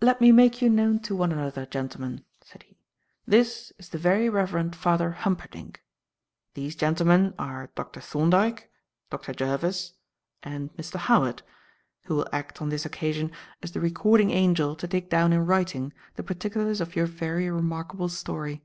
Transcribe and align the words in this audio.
"Let 0.00 0.20
me 0.20 0.30
make 0.30 0.62
you 0.62 0.70
known 0.70 1.00
to 1.00 1.16
one 1.16 1.32
another, 1.32 1.66
gentlemen," 1.66 2.24
said 2.44 2.62
he. 2.62 2.78
"This 3.26 3.72
is 3.76 3.88
the 3.88 3.98
Very 3.98 4.28
Reverend 4.28 4.76
Father 4.76 5.10
Humperdinck. 5.10 5.82
These 6.54 6.76
gentlemen 6.76 7.34
are 7.40 7.68
Dr. 7.74 8.00
Thorndyke, 8.00 8.70
Dr. 9.10 9.32
Jervis 9.32 9.94
and 10.44 10.72
Mr. 10.76 10.94
Howard, 10.94 11.42
who 12.04 12.14
will 12.14 12.28
act, 12.32 12.62
on 12.62 12.68
this 12.68 12.86
occasion, 12.86 13.32
as 13.60 13.72
the 13.72 13.80
recording 13.80 14.30
angel 14.30 14.76
to 14.76 14.86
take 14.86 15.10
down 15.10 15.32
in 15.32 15.44
writing 15.44 15.92
the 16.14 16.22
particulars 16.22 16.80
of 16.80 16.94
your 16.94 17.06
very 17.06 17.50
remarkable 17.50 18.08
story." 18.08 18.64